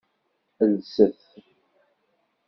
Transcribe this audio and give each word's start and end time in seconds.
Lset. 0.71 1.19